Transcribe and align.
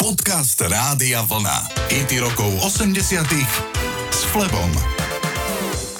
Podcast 0.00 0.56
Rádia 0.64 1.20
Vlna. 1.28 1.76
IT 1.92 2.24
rokov 2.24 2.48
80 2.64 3.20
s 4.08 4.20
Flebom. 4.32 4.72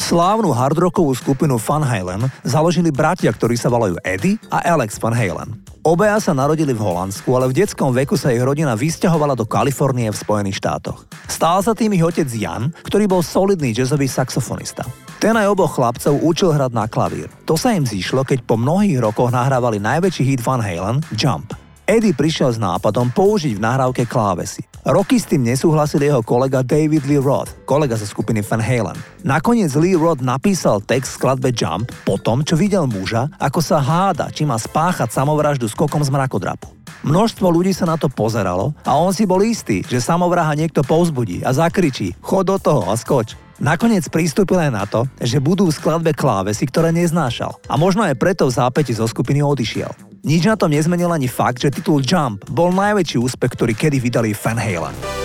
Slávnu 0.00 0.56
hardrockovú 0.56 1.12
skupinu 1.12 1.60
Van 1.60 1.84
Halen 1.84 2.24
založili 2.40 2.88
bratia, 2.88 3.28
ktorí 3.28 3.60
sa 3.60 3.68
volajú 3.68 4.00
Eddie 4.00 4.40
a 4.48 4.64
Alex 4.72 4.96
Van 4.96 5.12
Halen. 5.12 5.52
Obaja 5.84 6.16
sa 6.16 6.32
narodili 6.32 6.72
v 6.72 6.80
Holandsku, 6.80 7.28
ale 7.36 7.52
v 7.52 7.60
detskom 7.60 7.92
veku 7.92 8.16
sa 8.16 8.32
ich 8.32 8.40
rodina 8.40 8.72
vysťahovala 8.72 9.36
do 9.36 9.44
Kalifornie 9.44 10.08
v 10.08 10.16
Spojených 10.16 10.64
štátoch. 10.64 11.04
Stál 11.28 11.60
sa 11.60 11.76
tým 11.76 11.92
ich 11.92 12.00
otec 12.00 12.32
Jan, 12.32 12.72
ktorý 12.80 13.04
bol 13.04 13.20
solidný 13.20 13.76
jazzový 13.76 14.08
saxofonista. 14.08 14.80
Ten 15.20 15.36
aj 15.36 15.52
oboch 15.52 15.76
chlapcov 15.76 16.24
učil 16.24 16.56
hrať 16.56 16.72
na 16.72 16.88
klavír. 16.88 17.28
To 17.44 17.52
sa 17.52 17.76
im 17.76 17.84
zišlo, 17.84 18.24
keď 18.24 18.48
po 18.48 18.56
mnohých 18.56 18.96
rokoch 18.96 19.28
nahrávali 19.28 19.76
najväčší 19.76 20.24
hit 20.24 20.40
Van 20.40 20.64
Halen, 20.64 21.04
Jump. 21.12 21.59
Eddie 21.90 22.14
prišiel 22.14 22.54
s 22.54 22.62
nápadom 22.62 23.10
použiť 23.10 23.58
v 23.58 23.64
nahrávke 23.66 24.06
klávesy. 24.06 24.62
Roky 24.86 25.18
s 25.18 25.26
tým 25.26 25.42
nesúhlasil 25.42 25.98
jeho 25.98 26.22
kolega 26.22 26.62
David 26.62 27.02
Lee 27.02 27.18
Roth, 27.18 27.66
kolega 27.66 27.98
zo 27.98 28.06
skupiny 28.06 28.46
Van 28.46 28.62
Halen. 28.62 28.94
Nakoniec 29.26 29.74
Lee 29.74 29.98
Roth 29.98 30.22
napísal 30.22 30.86
text 30.86 31.18
skladbe 31.18 31.50
Jump 31.50 31.90
po 32.06 32.14
tom, 32.14 32.46
čo 32.46 32.54
videl 32.54 32.86
muža, 32.86 33.26
ako 33.42 33.58
sa 33.58 33.82
háda, 33.82 34.30
či 34.30 34.46
má 34.46 34.54
spáchať 34.54 35.10
samovraždu 35.10 35.66
skokom 35.66 36.06
z 36.06 36.14
mrakodrapu. 36.14 36.70
Množstvo 37.02 37.50
ľudí 37.50 37.74
sa 37.74 37.90
na 37.90 37.98
to 37.98 38.06
pozeralo 38.06 38.70
a 38.86 38.94
on 38.94 39.10
si 39.10 39.26
bol 39.26 39.42
istý, 39.42 39.82
že 39.82 39.98
samovraha 39.98 40.54
niekto 40.54 40.86
povzbudí 40.86 41.42
a 41.42 41.50
zakričí 41.50 42.14
chod 42.22 42.46
do 42.46 42.56
toho 42.62 42.86
a 42.86 42.94
skoč. 42.94 43.34
Nakoniec 43.58 44.06
pristúpil 44.08 44.62
aj 44.62 44.70
na 44.70 44.86
to, 44.86 45.10
že 45.18 45.42
budú 45.42 45.66
v 45.66 45.74
skladbe 45.74 46.14
klávesy, 46.14 46.70
ktoré 46.70 46.94
neznášal. 46.94 47.58
A 47.66 47.74
možno 47.74 48.06
aj 48.06 48.14
preto 48.14 48.46
v 48.46 48.54
zápäti 48.54 48.94
zo 48.94 49.10
skupiny 49.10 49.42
odišiel. 49.42 50.09
Nič 50.20 50.44
na 50.44 50.52
tom 50.52 50.68
nezmenil 50.68 51.08
ani 51.08 51.32
fakt, 51.32 51.64
že 51.64 51.72
titul 51.72 52.04
Jump 52.04 52.44
bol 52.52 52.76
najväčší 52.76 53.16
úspech, 53.16 53.56
ktorý 53.56 53.72
kedy 53.72 53.96
vydali 53.96 54.36
Van 54.36 54.60
Halen. 54.60 55.19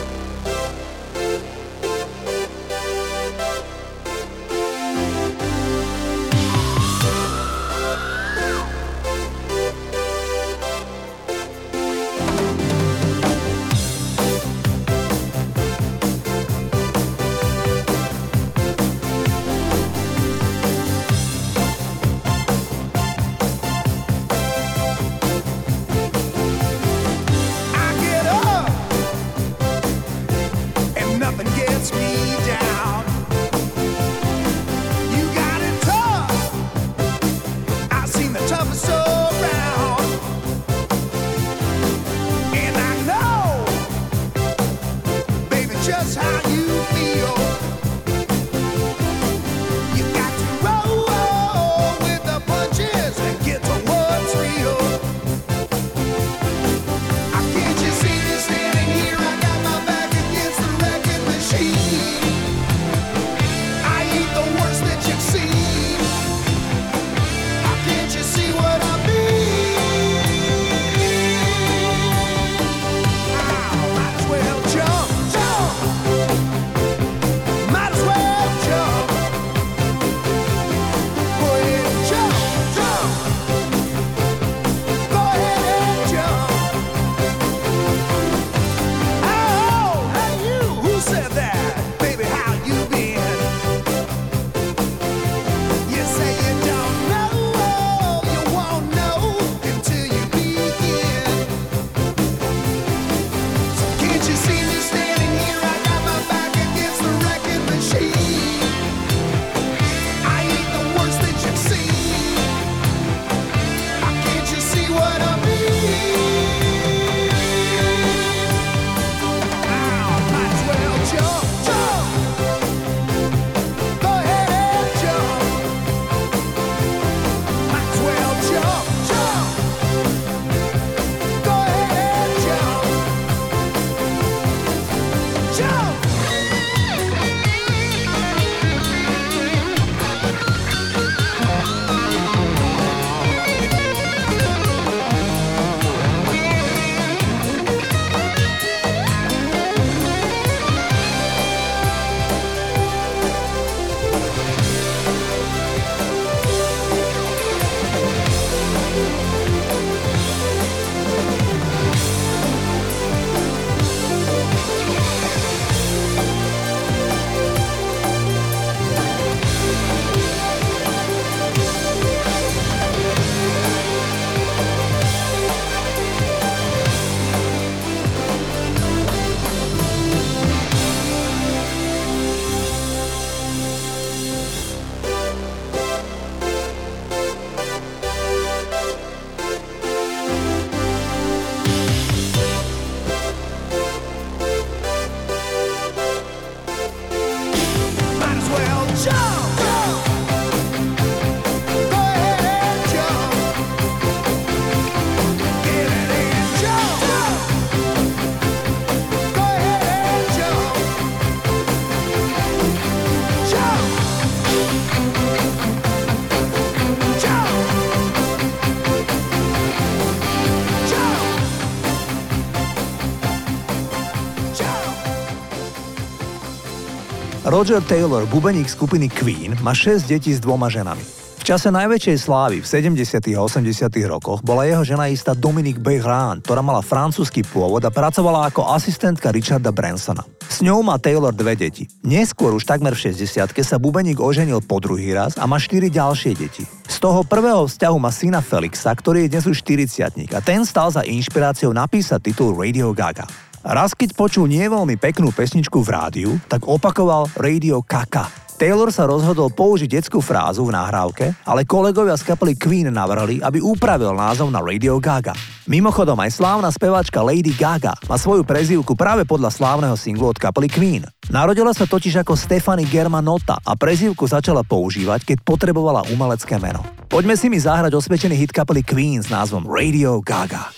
Roger 227.55 227.79
Taylor, 227.79 228.27
bubeník 228.27 228.67
skupiny 228.67 229.07
Queen, 229.07 229.55
má 229.63 229.71
6 229.71 230.11
detí 230.11 230.35
s 230.35 230.43
dvoma 230.43 230.67
ženami. 230.67 230.99
V 231.39 231.43
čase 231.55 231.71
najväčšej 231.71 232.17
slávy 232.27 232.59
v 232.59 232.67
70. 232.67 233.15
a 233.31 233.39
80. 233.47 234.11
rokoch 234.11 234.43
bola 234.43 234.67
jeho 234.67 234.83
žena 234.83 235.07
istá 235.07 235.31
Dominique 235.31 235.79
Behrand, 235.79 236.43
ktorá 236.43 236.59
mala 236.59 236.83
francúzsky 236.83 237.47
pôvod 237.47 237.79
a 237.79 237.95
pracovala 237.95 238.51
ako 238.51 238.67
asistentka 238.75 239.31
Richarda 239.31 239.71
Bransona. 239.71 240.27
S 240.51 240.59
ňou 240.67 240.83
má 240.83 240.99
Taylor 240.99 241.31
dve 241.31 241.55
deti. 241.55 241.87
Neskôr 242.03 242.51
už 242.51 242.67
takmer 242.67 242.91
v 242.91 243.15
60 243.15 243.47
sa 243.63 243.79
bubeník 243.79 244.19
oženil 244.19 244.59
po 244.59 244.83
druhý 244.83 245.15
raz 245.15 245.39
a 245.39 245.47
má 245.47 245.55
štyri 245.55 245.87
ďalšie 245.87 246.35
deti. 246.35 246.67
Z 246.91 246.99
toho 246.99 247.23
prvého 247.23 247.71
vzťahu 247.71 247.95
má 247.95 248.11
syna 248.11 248.43
Felixa, 248.43 248.91
ktorý 248.91 249.31
je 249.31 249.31
dnes 249.31 249.47
už 249.47 249.63
40 249.63 250.27
a 250.35 250.39
ten 250.43 250.59
stal 250.67 250.91
za 250.91 251.07
inšpiráciou 251.07 251.71
napísať 251.71 252.19
titul 252.19 252.51
Radio 252.51 252.91
Gaga. 252.91 253.23
Raz 253.65 253.97
keď 253.97 254.13
počul 254.13 254.45
nie 254.45 254.61
veľmi 254.61 254.93
peknú 254.93 255.33
pesničku 255.33 255.81
v 255.81 255.89
rádiu, 255.89 256.31
tak 256.45 256.69
opakoval 256.69 257.25
Radio 257.33 257.81
Kaka. 257.81 258.29
Taylor 258.61 258.93
sa 258.93 259.09
rozhodol 259.09 259.49
použiť 259.49 259.89
detskú 259.89 260.21
frázu 260.21 260.69
v 260.69 260.77
nahrávke, 260.77 261.33
ale 261.43 261.65
kolegovia 261.65 262.13
z 262.13 262.29
kapely 262.29 262.53
Queen 262.55 262.87
navrhli, 262.93 263.41
aby 263.41 263.59
upravil 263.59 264.13
názov 264.13 264.53
na 264.53 264.61
Radio 264.61 265.01
Gaga. 265.01 265.33
Mimochodom 265.65 266.15
aj 266.21 266.39
slávna 266.39 266.69
speváčka 266.69 267.25
Lady 267.25 267.51
Gaga 267.57 267.97
má 268.05 268.15
svoju 268.21 268.45
prezývku 268.45 268.93
práve 268.93 269.25
podľa 269.25 269.49
slávneho 269.49 269.97
singlu 269.97 270.29
od 270.31 270.37
kapely 270.37 270.69
Queen. 270.69 271.03
Narodila 271.33 271.73
sa 271.73 271.89
totiž 271.89 272.21
ako 272.21 272.37
Stefany 272.37 272.85
Germanotta 272.85 273.59
a 273.59 273.73
prezývku 273.73 274.29
začala 274.29 274.61
používať, 274.61 275.25
keď 275.25 275.37
potrebovala 275.41 276.05
umelecké 276.13 276.61
meno. 276.61 276.85
Poďme 277.09 277.33
si 277.33 277.49
mi 277.49 277.57
zahrať 277.57 277.97
osvedčený 277.97 278.37
hit 278.39 278.53
kapely 278.53 278.85
Queen 278.85 279.19
s 279.19 279.27
názvom 279.27 279.67
Radio 279.67 280.21
Gaga. 280.21 280.71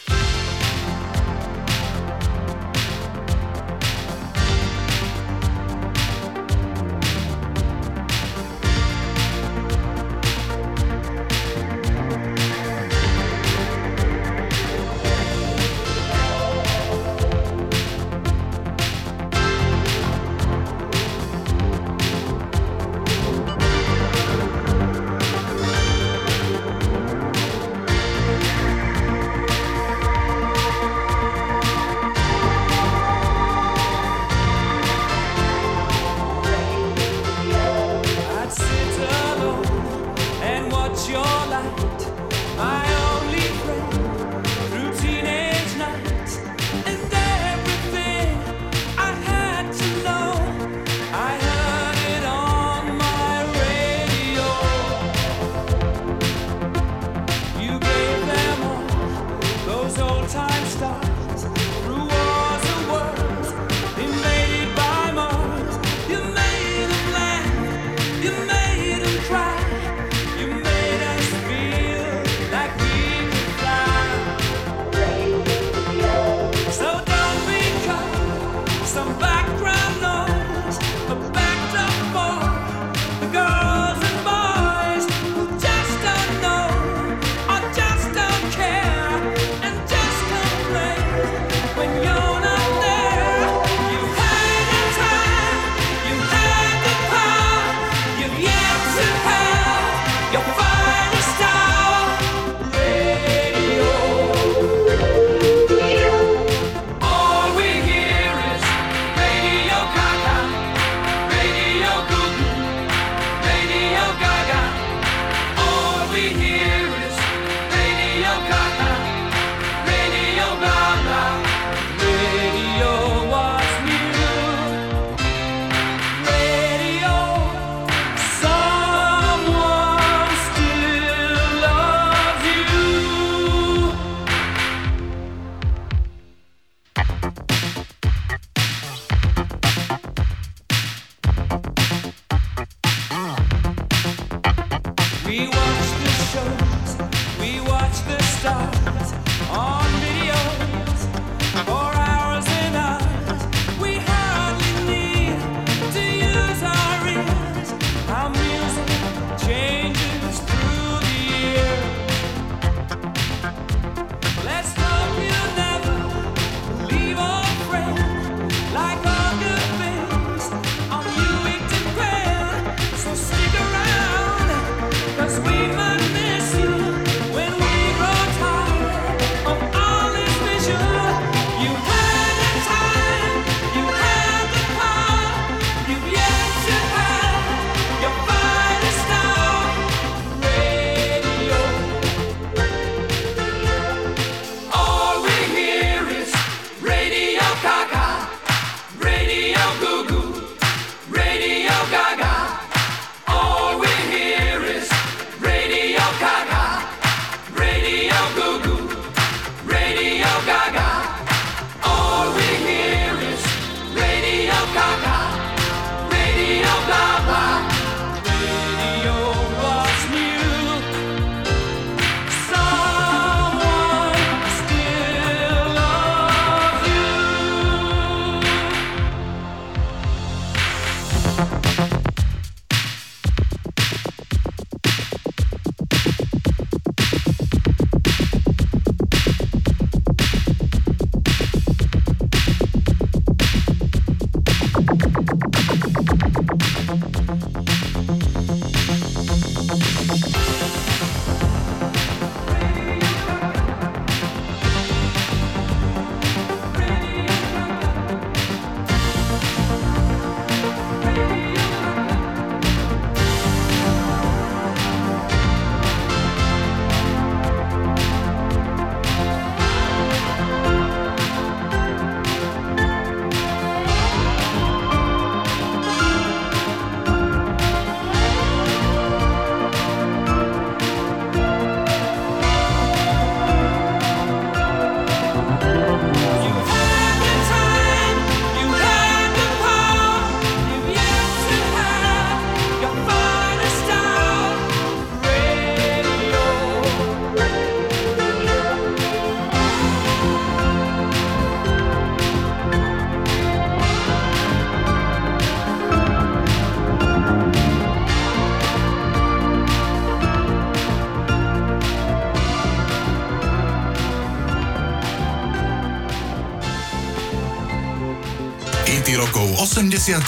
Hity 319.07 319.23
rokov 319.23 319.47
80 319.63 320.19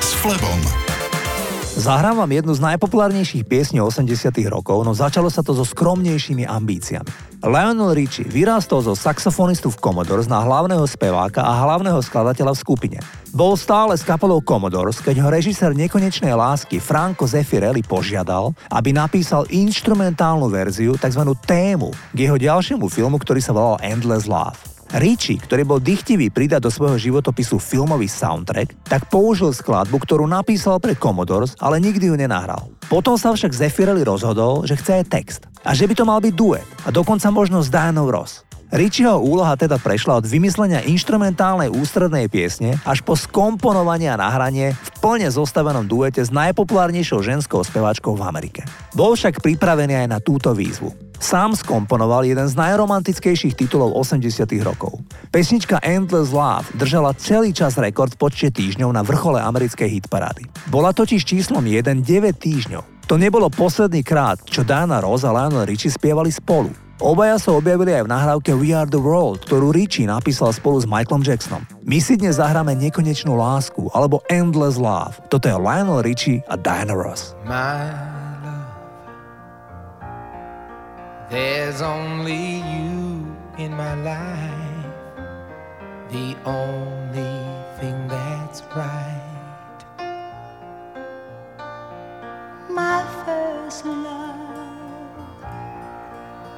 s 0.00 0.10
Flebom. 0.24 0.56
Zahrám 1.76 2.16
vám 2.16 2.32
jednu 2.32 2.56
z 2.56 2.64
najpopulárnejších 2.64 3.44
piesní 3.44 3.76
80 3.76 4.32
rokov, 4.48 4.88
no 4.88 4.96
začalo 4.96 5.28
sa 5.28 5.44
to 5.44 5.52
so 5.52 5.68
skromnejšími 5.68 6.48
ambíciami. 6.48 7.44
Lionel 7.44 7.92
Richie 7.92 8.24
vyrástol 8.24 8.88
zo 8.88 8.96
saxofonistu 8.96 9.68
v 9.68 9.76
Commodores 9.84 10.32
na 10.32 10.40
hlavného 10.40 10.80
speváka 10.88 11.44
a 11.44 11.52
hlavného 11.60 12.00
skladateľa 12.00 12.56
v 12.56 12.62
skupine. 12.64 12.98
Bol 13.36 13.60
stále 13.60 13.92
s 13.92 14.00
kapelou 14.00 14.40
Commodores, 14.40 14.96
keď 15.04 15.20
ho 15.20 15.28
režisér 15.28 15.76
nekonečnej 15.76 16.32
lásky 16.32 16.80
Franco 16.80 17.28
Zeffirelli 17.28 17.84
požiadal, 17.84 18.56
aby 18.72 18.96
napísal 18.96 19.44
instrumentálnu 19.52 20.48
verziu, 20.48 20.96
tzv. 20.96 21.20
tému, 21.44 21.92
k 22.16 22.18
jeho 22.24 22.40
ďalšiemu 22.40 22.88
filmu, 22.88 23.20
ktorý 23.20 23.44
sa 23.44 23.52
volal 23.52 23.76
Endless 23.84 24.24
Love. 24.24 24.69
Richie, 24.90 25.38
ktorý 25.38 25.62
bol 25.62 25.78
dychtivý 25.78 26.34
pridať 26.34 26.66
do 26.66 26.70
svojho 26.70 26.98
životopisu 26.98 27.62
filmový 27.62 28.10
soundtrack, 28.10 28.90
tak 28.90 29.06
použil 29.06 29.54
skladbu, 29.54 30.02
ktorú 30.02 30.26
napísal 30.26 30.82
pre 30.82 30.98
Commodores, 30.98 31.54
ale 31.62 31.78
nikdy 31.78 32.10
ju 32.10 32.18
nenahral. 32.18 32.74
Potom 32.90 33.14
sa 33.14 33.30
však 33.30 33.54
Zeffirelli 33.54 34.02
rozhodol, 34.02 34.66
že 34.66 34.74
chce 34.74 34.98
aj 34.98 35.04
text 35.06 35.40
a 35.62 35.78
že 35.78 35.86
by 35.86 35.94
to 35.94 36.02
mal 36.02 36.18
byť 36.18 36.34
duet 36.34 36.66
a 36.82 36.90
dokonca 36.90 37.30
možno 37.30 37.62
s 37.62 37.70
Dianou 37.70 38.10
Ross. 38.10 38.49
Richieho 38.70 39.18
úloha 39.18 39.58
teda 39.58 39.82
prešla 39.82 40.22
od 40.22 40.30
vymyslenia 40.30 40.86
instrumentálnej 40.86 41.74
ústrednej 41.74 42.30
piesne 42.30 42.78
až 42.86 43.02
po 43.02 43.18
skomponovanie 43.18 44.06
a 44.06 44.14
nahranie 44.14 44.78
v 44.78 44.88
plne 45.02 45.26
zostavenom 45.26 45.82
duete 45.90 46.22
s 46.22 46.30
najpopulárnejšou 46.30 47.18
ženskou 47.18 47.66
speváčkou 47.66 48.14
v 48.14 48.22
Amerike. 48.22 48.62
Bol 48.94 49.18
však 49.18 49.42
pripravený 49.42 50.06
aj 50.06 50.08
na 50.14 50.22
túto 50.22 50.54
výzvu. 50.54 50.94
Sám 51.18 51.58
skomponoval 51.58 52.30
jeden 52.30 52.46
z 52.46 52.54
najromantickejších 52.54 53.58
titulov 53.58 53.90
80 53.98 54.46
rokov. 54.62 55.02
Pesnička 55.34 55.82
Endless 55.82 56.30
Love 56.30 56.70
držala 56.78 57.10
celý 57.18 57.50
čas 57.50 57.74
rekord 57.74 58.14
v 58.14 58.22
počte 58.22 58.54
týždňov 58.54 58.90
na 58.94 59.02
vrchole 59.02 59.42
americkej 59.42 59.98
hitparády. 59.98 60.46
Bola 60.70 60.94
totiž 60.94 61.26
číslom 61.26 61.66
1 61.66 62.06
9 62.06 62.38
týždňov. 62.38 63.10
To 63.10 63.18
nebolo 63.18 63.50
posledný 63.50 64.06
krát, 64.06 64.38
čo 64.46 64.62
Dana 64.62 65.02
Rose 65.02 65.26
a 65.26 65.34
Lionel 65.34 65.66
Richie 65.66 65.90
spievali 65.90 66.30
spolu. 66.30 66.89
Obaja 67.00 67.40
sa 67.40 67.56
objavili 67.56 67.96
aj 67.96 68.04
v 68.04 68.12
nahrávke 68.12 68.52
We 68.52 68.76
Are 68.76 68.84
The 68.84 69.00
World, 69.00 69.48
ktorú 69.48 69.72
Richie 69.72 70.04
napísal 70.04 70.52
spolu 70.52 70.84
s 70.84 70.86
Michaelom 70.86 71.24
Jacksonom. 71.24 71.64
My 71.80 71.96
si 71.96 72.20
dnes 72.20 72.36
zahráme 72.36 72.76
Nekonečnú 72.76 73.40
lásku 73.40 73.88
alebo 73.96 74.20
Endless 74.28 74.76
Love. 74.76 75.16
Toto 75.32 75.48
je 75.48 75.56
Lionel 75.56 76.04
Richie 76.04 76.44
a 76.52 76.60
Diana 76.60 76.92
Ross. 76.92 77.32
My 77.48 77.88
love, 78.44 78.76
there's 81.32 81.80
only 81.80 82.60
you 82.68 83.24
in 83.56 83.72
my 83.72 83.96
life 84.04 84.60
The 86.10 86.34
only 86.44 87.38
thing 87.78 87.96
that's 88.08 88.60
right 88.76 89.22
My 92.68 93.04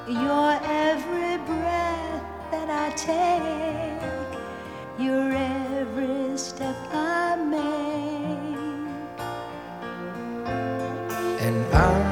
Your 0.09 0.59
every 0.65 1.39
breath 1.47 2.25
that 2.51 2.69
I 2.69 2.91
take, 2.97 4.03
your 4.99 5.33
every 5.33 6.37
step 6.37 6.77
I 6.93 7.37
make, 7.37 8.89
and 11.41 11.65
I, 11.73 12.12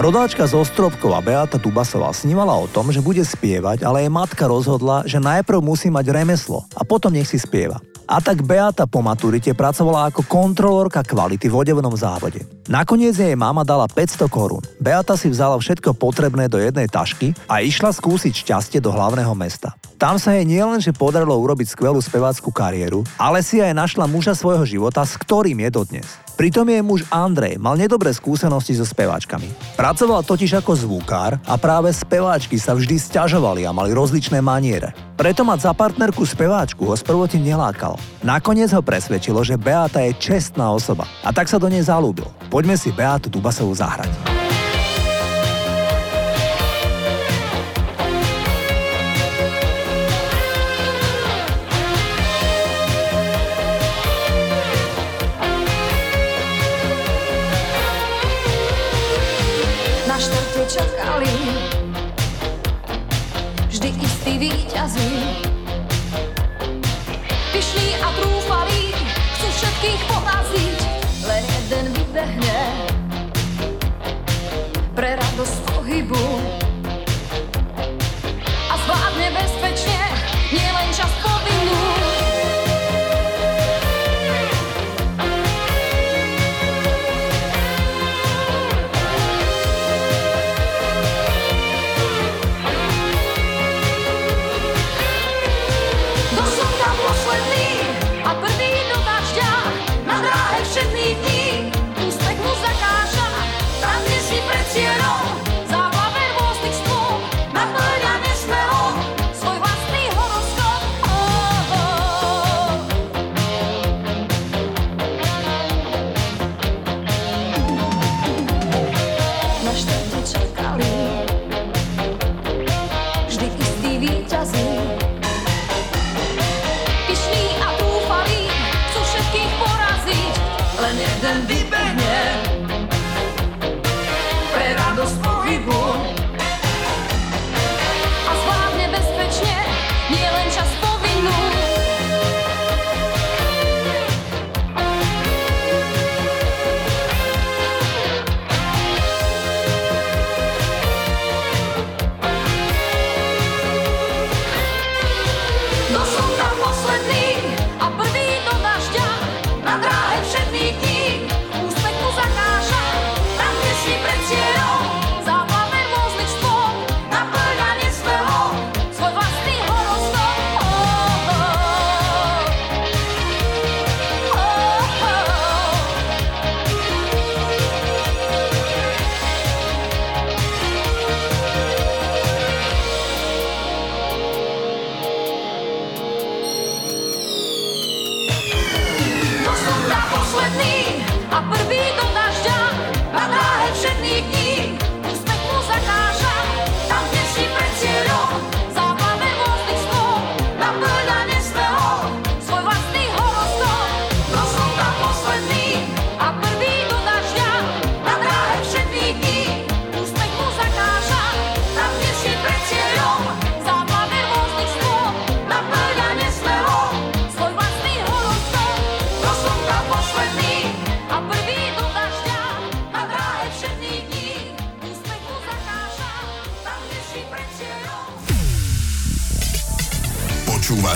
Rodáčka 0.00 0.48
z 0.48 0.56
Ostrovkova 0.56 1.20
Beata 1.20 1.60
Dubasová 1.60 2.08
snívala 2.16 2.56
o 2.56 2.64
tom, 2.64 2.88
že 2.88 3.04
bude 3.04 3.20
spievať, 3.20 3.84
ale 3.84 4.00
jej 4.00 4.08
matka 4.08 4.48
rozhodla, 4.48 5.04
že 5.04 5.20
najprv 5.20 5.60
musí 5.60 5.92
mať 5.92 6.08
remeslo 6.08 6.64
a 6.72 6.88
potom 6.88 7.12
nech 7.12 7.28
si 7.28 7.36
spieva. 7.36 7.76
A 8.08 8.16
tak 8.24 8.40
Beata 8.40 8.88
po 8.88 9.04
maturite 9.04 9.52
pracovala 9.52 10.08
ako 10.08 10.24
kontrolórka 10.24 11.04
kvality 11.04 11.52
v 11.52 11.52
odevnom 11.52 11.92
závode. 11.92 12.48
Nakoniec 12.64 13.12
jej 13.12 13.36
mama 13.36 13.60
dala 13.60 13.84
500 13.84 14.24
korún. 14.32 14.64
Beata 14.80 15.20
si 15.20 15.28
vzala 15.28 15.60
všetko 15.60 15.92
potrebné 15.92 16.48
do 16.48 16.56
jednej 16.56 16.88
tašky 16.88 17.36
a 17.44 17.60
išla 17.60 17.92
skúsiť 17.92 18.40
šťastie 18.40 18.80
do 18.80 18.88
hlavného 18.88 19.36
mesta. 19.36 19.76
Tam 20.00 20.16
sa 20.16 20.32
jej 20.32 20.48
nielenže 20.48 20.96
podarilo 20.96 21.36
urobiť 21.36 21.76
skvelú 21.76 22.00
spevácku 22.00 22.48
kariéru, 22.48 23.04
ale 23.20 23.44
si 23.44 23.60
aj 23.60 23.76
našla 23.76 24.08
muža 24.08 24.32
svojho 24.32 24.64
života, 24.64 25.04
s 25.04 25.12
ktorým 25.20 25.60
je 25.60 25.68
dodnes. 25.68 26.08
Pritom 26.40 26.64
jej 26.72 26.80
muž 26.80 27.04
Andrej 27.12 27.60
mal 27.60 27.76
nedobré 27.76 28.16
skúsenosti 28.16 28.72
so 28.72 28.88
speváčkami. 28.88 29.76
Pracoval 29.76 30.24
totiž 30.24 30.64
ako 30.64 30.72
zvukár 30.72 31.36
a 31.44 31.60
práve 31.60 31.92
speváčky 31.92 32.56
sa 32.56 32.72
vždy 32.72 32.96
stiažovali 32.96 33.68
a 33.68 33.76
mali 33.76 33.92
rozličné 33.92 34.40
maniere. 34.40 34.96
Preto 35.20 35.44
mať 35.44 35.68
za 35.68 35.72
partnerku 35.76 36.24
speváčku 36.24 36.88
ho 36.88 36.96
sprvotne 36.96 37.44
nelákal. 37.44 38.00
Nakoniec 38.24 38.72
ho 38.72 38.80
presvedčilo, 38.80 39.44
že 39.44 39.60
Beata 39.60 40.00
je 40.00 40.16
čestná 40.16 40.72
osoba 40.72 41.04
a 41.20 41.28
tak 41.28 41.44
sa 41.44 41.60
do 41.60 41.68
nej 41.68 41.84
zalúbil. 41.84 42.32
Poďme 42.48 42.80
si 42.80 42.88
Beatu 42.88 43.28
Dubasovú 43.28 43.76
zahrať. 43.76 44.08